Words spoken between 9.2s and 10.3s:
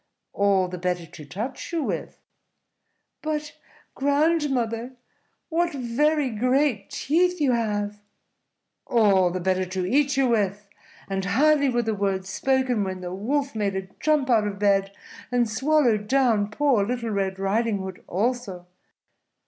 the better to eat you